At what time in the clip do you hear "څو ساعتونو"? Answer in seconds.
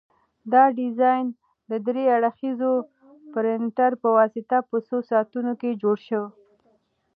4.87-5.51